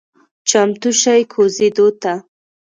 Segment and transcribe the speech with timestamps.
[0.49, 2.13] چمتو شئ کوزیدو ته…